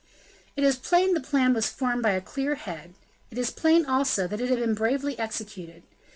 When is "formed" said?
1.69-2.01